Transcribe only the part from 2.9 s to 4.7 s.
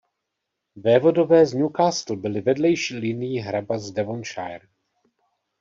linií hrabat z Devonshire.